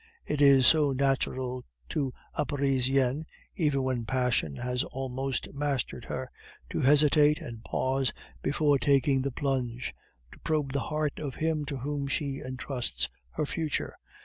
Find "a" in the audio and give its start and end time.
2.33-2.43